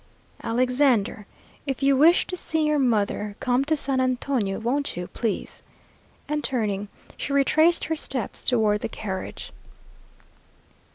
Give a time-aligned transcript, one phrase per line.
[0.41, 1.27] "Alexander,
[1.67, 5.61] if you wish to see your mother, come to San Antonio, won't you, please?"
[6.27, 9.53] and turning, she retraced her steps toward the carriage.